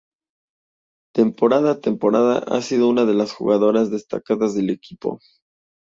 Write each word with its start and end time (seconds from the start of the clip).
Temporada 1.13 1.73
a 1.73 1.79
temporada 1.79 2.39
ha 2.39 2.61
sido 2.63 2.89
una 2.89 3.05
de 3.05 3.13
las 3.13 3.33
jugadoras 3.33 3.91
destacadas 3.91 4.55
del 4.55 4.71
equipo. 4.71 5.19